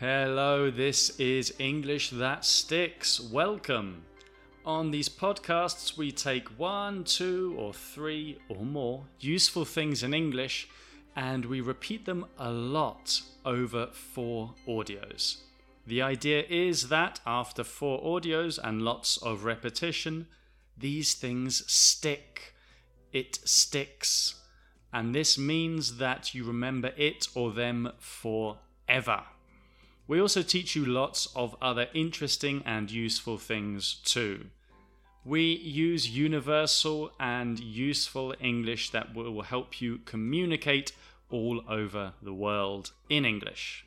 [0.00, 3.18] Hello, this is English That Sticks.
[3.18, 4.04] Welcome.
[4.64, 10.68] On these podcasts, we take one, two, or three or more useful things in English
[11.16, 15.38] and we repeat them a lot over four audios.
[15.84, 20.28] The idea is that after four audios and lots of repetition,
[20.76, 22.54] these things stick.
[23.12, 24.36] It sticks.
[24.92, 29.24] And this means that you remember it or them forever.
[30.08, 34.46] We also teach you lots of other interesting and useful things too.
[35.22, 40.92] We use universal and useful English that will help you communicate
[41.30, 43.84] all over the world in English.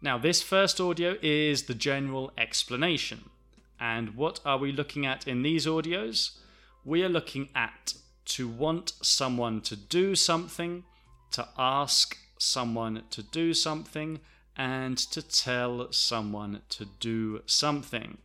[0.00, 3.28] Now, this first audio is the general explanation.
[3.78, 6.38] And what are we looking at in these audios?
[6.82, 7.94] We are looking at
[8.36, 10.84] to want someone to do something,
[11.32, 14.20] to ask someone to do something,
[14.56, 18.18] and to tell someone to do something.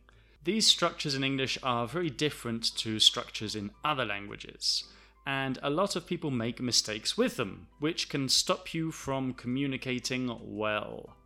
[0.44, 4.84] These structures in English are very different to structures in other languages,
[5.26, 10.34] and a lot of people make mistakes with them, which can stop you from communicating
[10.42, 11.16] well.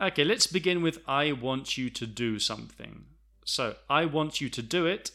[0.00, 3.04] Okay, let's begin with I want you to do something.
[3.44, 5.12] So, I want you to do it.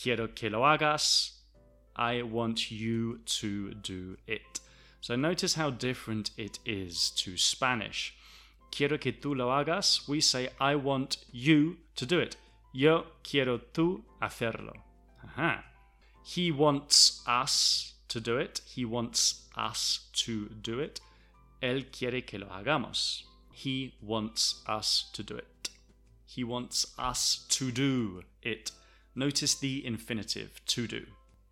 [0.00, 1.32] Quiero que lo hagas.
[1.96, 4.60] I want you to do it.
[5.06, 8.12] So, notice how different it is to Spanish.
[8.72, 10.08] Quiero que tú lo hagas.
[10.08, 12.34] We say, I want you to do it.
[12.72, 14.72] Yo quiero tú hacerlo.
[15.24, 15.62] Aha.
[16.24, 18.62] He wants us to do it.
[18.66, 21.00] He wants us to do it.
[21.62, 23.22] Él quiere que lo hagamos.
[23.52, 25.70] He wants us to do it.
[26.26, 28.72] He wants us to do it.
[29.14, 31.06] Notice the infinitive, to do.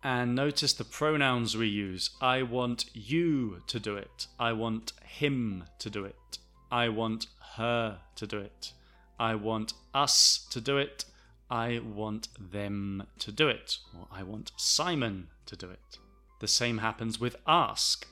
[0.05, 2.11] And notice the pronouns we use.
[2.21, 4.27] I want you to do it.
[4.39, 6.37] I want him to do it.
[6.71, 7.25] I want
[7.55, 8.73] her to do it.
[9.19, 11.05] I want us to do it.
[11.49, 13.79] I want them to do it.
[13.97, 15.97] Or I want Simon to do it.
[16.39, 18.05] The same happens with ask.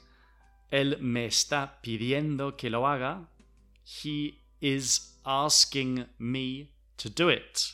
[0.71, 3.27] Él me está pidiendo que lo haga
[3.83, 7.73] he is asking me to do it.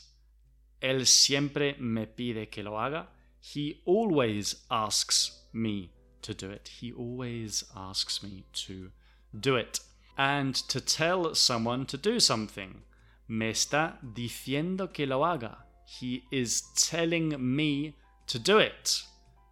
[0.81, 3.07] Él siempre me pide que lo haga.
[3.39, 5.91] He always asks me
[6.21, 6.69] to do it.
[6.79, 8.91] He always asks me to
[9.39, 9.79] do it.
[10.17, 12.81] And to tell someone to do something.
[13.27, 15.59] Me está diciendo que lo haga.
[15.85, 17.95] He is telling me
[18.27, 19.03] to do it.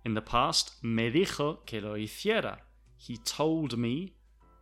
[0.04, 2.58] In the past, me dijo que lo hiciera.
[2.98, 4.14] He told me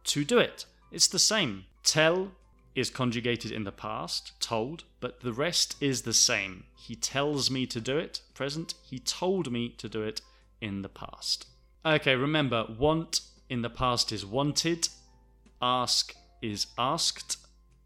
[0.06, 0.66] to do it.
[0.92, 1.66] It's the same.
[1.84, 2.32] Tell
[2.76, 6.66] is conjugated in the past, told, but the rest is the same.
[6.76, 8.74] He tells me to do it, present.
[8.84, 10.22] He told me to do it
[10.62, 11.48] in the past.
[11.86, 14.90] Okay, remember, want in the past is wanted,
[15.62, 17.38] ask is asked,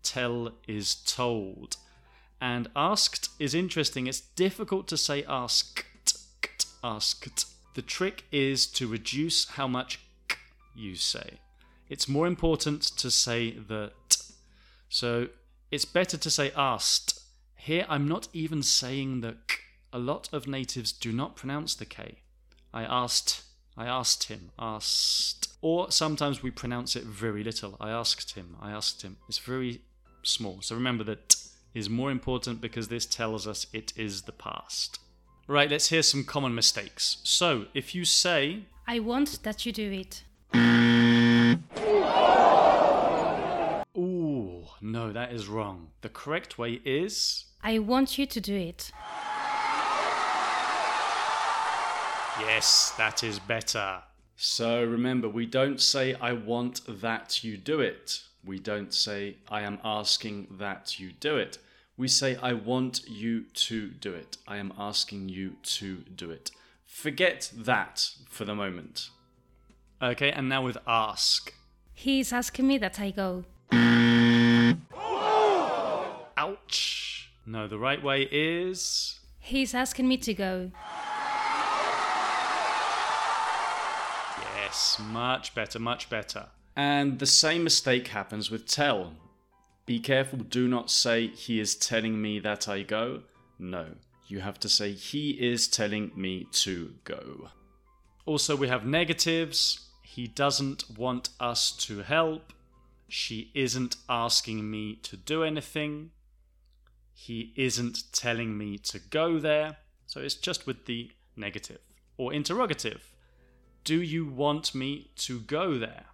[0.02, 1.78] tell is told.
[2.42, 4.08] And asked is interesting.
[4.08, 5.84] It's difficult to say asked,
[6.84, 7.46] asked.
[7.76, 10.00] The trick is to reduce how much
[10.76, 11.40] you say
[11.90, 14.19] it's more important to say the t.
[14.90, 15.30] So
[15.72, 17.22] it's better to say asked.
[17.56, 19.56] Here I'm not even saying the k.
[19.92, 22.20] A lot of natives do not pronounce the k.
[22.74, 23.44] I asked,
[23.78, 25.52] I asked him, asked.
[25.62, 27.76] Or sometimes we pronounce it very little.
[27.80, 29.18] I asked him, I asked him.
[29.28, 29.82] It's very
[30.24, 30.62] small.
[30.62, 31.38] So remember that t
[31.74, 35.00] is more important because this tells us it is the past.
[35.48, 37.18] Right, let's hear some common mistakes.
[37.24, 40.24] So if you say, I want that you do it.
[44.92, 45.90] No, that is wrong.
[46.02, 47.46] The correct way is.
[47.64, 48.92] I want you to do it.
[52.40, 54.02] Yes, that is better.
[54.36, 58.22] So remember, we don't say, I want that you do it.
[58.46, 61.58] We don't say, I am asking that you do it.
[61.98, 64.38] We say, I want you to do it.
[64.48, 66.52] I am asking you to do it.
[66.86, 69.10] Forget that for the moment.
[70.02, 71.54] Okay, and now with ask.
[71.94, 73.44] He's asking me that I go.
[76.50, 77.30] Ouch.
[77.46, 79.20] No, the right way is.
[79.40, 80.72] He's asking me to go.
[84.56, 86.48] Yes, much better, much better.
[86.76, 89.14] And the same mistake happens with tell.
[89.86, 93.24] Be careful, do not say, He is telling me that I go.
[93.58, 93.96] No,
[94.28, 97.50] you have to say, He is telling me to go.
[98.26, 99.88] Also, we have negatives.
[100.04, 102.54] He doesn't want us to help.
[103.08, 106.12] She isn't asking me to do anything.
[107.22, 109.78] He isn't telling me to go there.
[110.06, 111.82] So it's just with the negative
[112.18, 113.14] or interrogative.
[113.84, 116.06] Do you want me to go there?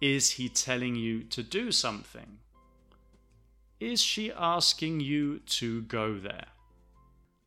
[0.00, 2.38] Is he telling you to do something?
[3.80, 6.46] Is she asking you to go there?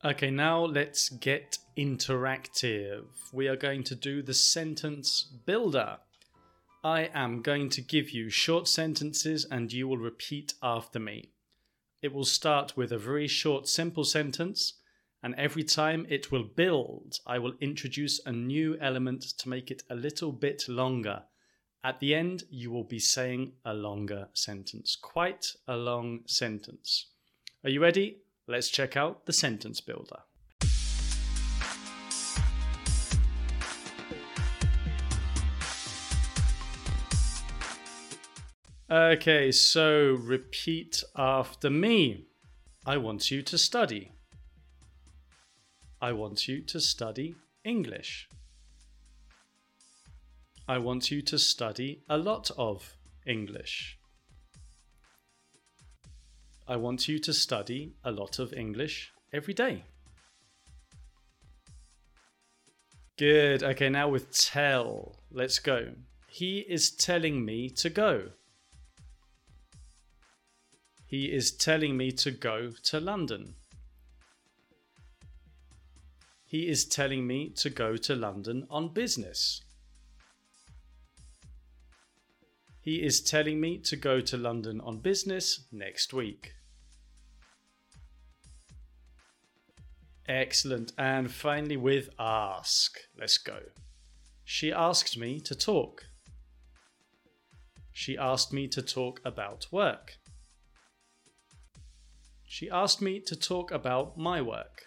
[0.05, 3.05] Okay, now let's get interactive.
[3.33, 5.97] We are going to do the sentence builder.
[6.83, 11.31] I am going to give you short sentences and you will repeat after me.
[12.01, 14.74] It will start with a very short, simple sentence,
[15.21, 19.83] and every time it will build, I will introduce a new element to make it
[19.89, 21.24] a little bit longer.
[21.83, 27.07] At the end, you will be saying a longer sentence, quite a long sentence.
[27.63, 28.18] Are you ready?
[28.48, 30.21] Let's check out the sentence builder.
[38.91, 42.25] Okay, so repeat after me.
[42.85, 44.11] I want you to study.
[46.01, 48.27] I want you to study English.
[50.67, 53.97] I want you to study a lot of English.
[56.67, 59.85] I want you to study a lot of English every day.
[63.17, 63.63] Good.
[63.63, 65.15] Okay, now with tell.
[65.31, 65.93] Let's go.
[66.27, 68.31] He is telling me to go.
[71.11, 73.55] He is telling me to go to London.
[76.45, 79.61] He is telling me to go to London on business.
[82.79, 86.53] He is telling me to go to London on business next week.
[90.29, 90.93] Excellent.
[90.97, 92.97] And finally, with ask.
[93.19, 93.59] Let's go.
[94.45, 96.05] She asked me to talk.
[97.91, 100.15] She asked me to talk about work.
[102.53, 104.81] She asked me to talk about my work.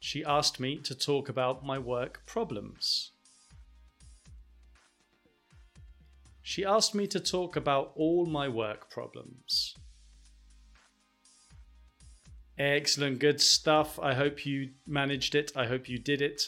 [0.00, 3.12] She asked me to talk about my work problems.
[6.42, 9.76] She asked me to talk about all my work problems.
[12.58, 13.96] Excellent, good stuff.
[14.00, 15.52] I hope you managed it.
[15.54, 16.42] I hope you did it.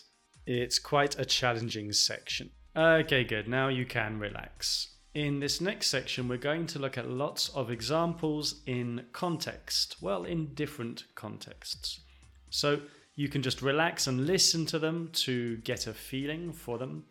[0.46, 2.50] It's quite a challenging section.
[2.76, 3.46] Okay, good.
[3.46, 4.91] Now you can relax.
[5.14, 10.24] In this next section, we're going to look at lots of examples in context, well,
[10.24, 12.00] in different contexts.
[12.48, 12.80] So
[13.14, 17.04] you can just relax and listen to them to get a feeling for them,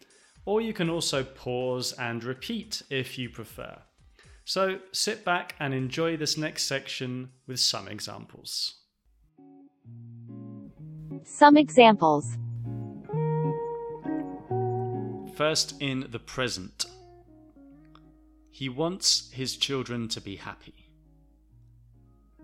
[0.45, 3.77] or you can also pause and repeat if you prefer.
[4.45, 8.79] So sit back and enjoy this next section with some examples.
[11.23, 12.35] Some examples.
[15.35, 16.87] First, in the present.
[18.61, 20.91] He wants his children to be happy.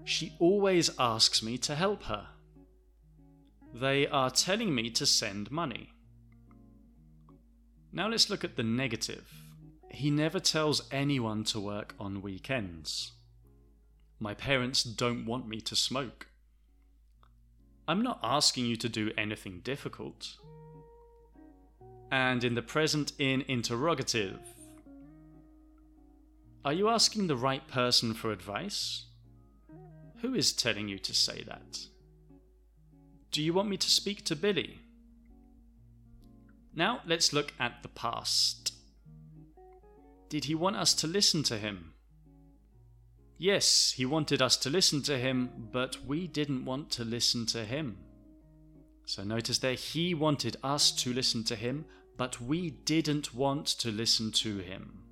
[0.03, 2.29] She always asks me to help her.
[3.71, 5.93] They are telling me to send money.
[7.93, 9.31] Now let's look at the negative.
[9.91, 13.11] He never tells anyone to work on weekends.
[14.19, 16.25] My parents don't want me to smoke.
[17.87, 20.35] I'm not asking you to do anything difficult.
[22.11, 24.39] And in the present in interrogative,
[26.67, 29.05] are you asking the right person for advice?
[30.17, 31.79] Who is telling you to say that?
[33.31, 34.81] Do you want me to speak to Billy?
[36.75, 38.73] Now let's look at the past.
[40.27, 41.93] Did he want us to listen to him?
[43.37, 47.63] Yes, he wanted us to listen to him, but we didn't want to listen to
[47.63, 47.97] him.
[49.05, 51.85] So notice there, he wanted us to listen to him,
[52.17, 55.06] but we didn't want to listen to him.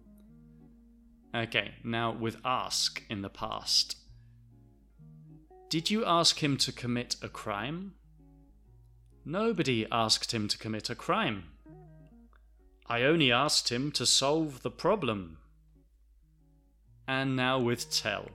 [1.36, 3.98] Okay, now with ask in the past.
[5.70, 7.96] Did you ask him to commit a crime?
[9.25, 11.44] Nobody asked him to commit a crime.
[12.88, 15.39] I only asked him to solve the problem.
[17.06, 18.30] And now with tell.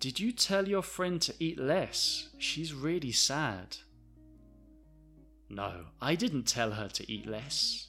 [0.00, 2.28] Did you tell your friend to eat less?
[2.36, 3.78] She's really sad.
[5.48, 7.87] No, I didn't tell her to eat less.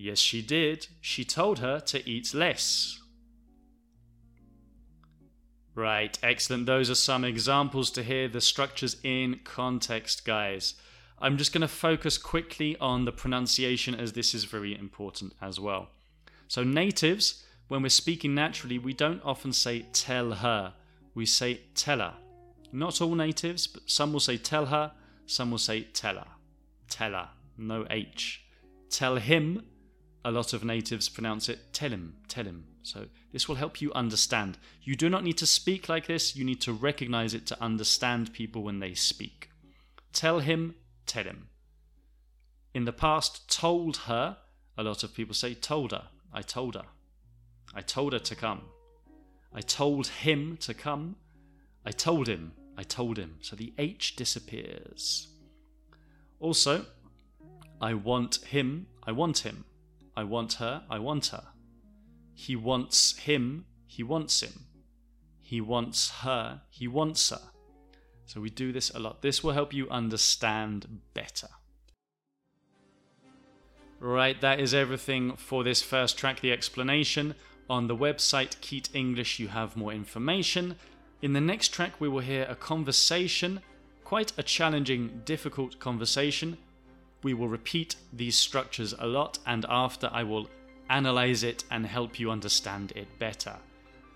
[0.00, 0.86] Yes, she did.
[1.00, 3.00] She told her to eat less.
[5.74, 6.66] Right, excellent.
[6.66, 10.74] Those are some examples to hear the structures in context, guys.
[11.18, 15.58] I'm just going to focus quickly on the pronunciation as this is very important as
[15.58, 15.88] well.
[16.46, 20.74] So, natives, when we're speaking naturally, we don't often say tell her,
[21.12, 22.14] we say tell her.
[22.70, 24.92] Not all natives, but some will say tell her,
[25.26, 26.28] some will say tell her.
[26.88, 28.44] Tell her, no H.
[28.90, 29.64] Tell him,
[30.28, 32.64] a lot of natives pronounce it tell him, tell him.
[32.82, 34.58] So this will help you understand.
[34.82, 38.34] You do not need to speak like this, you need to recognize it to understand
[38.34, 39.48] people when they speak.
[40.12, 40.74] Tell him,
[41.06, 41.48] tell him.
[42.74, 44.36] In the past, told her
[44.76, 46.04] A lot of people say told her.
[46.32, 46.84] I told her.
[47.74, 48.62] I told her to come.
[49.52, 51.16] I told him to come.
[51.84, 52.52] I told him.
[52.76, 53.38] I told him.
[53.40, 55.28] So the H disappears.
[56.38, 56.84] Also,
[57.80, 58.86] I want him.
[59.04, 59.64] I want him.
[60.18, 60.82] I want her.
[60.90, 61.44] I want her.
[62.34, 63.66] He wants him.
[63.86, 64.66] He wants him.
[65.40, 66.62] He wants her.
[66.70, 67.40] He wants her.
[68.26, 69.22] So we do this a lot.
[69.22, 71.50] This will help you understand better.
[74.00, 77.36] Right, that is everything for this first track, the explanation.
[77.70, 80.74] On the website Keyte English, you have more information.
[81.22, 83.60] In the next track, we will hear a conversation,
[84.02, 86.58] quite a challenging, difficult conversation.
[87.22, 90.48] We will repeat these structures a lot, and after, I will
[90.88, 93.56] analyze it and help you understand it better.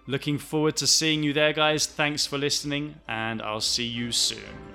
[0.07, 1.87] Looking forward to seeing you there, guys.
[1.87, 4.72] Thanks for listening, and I'll see you soon.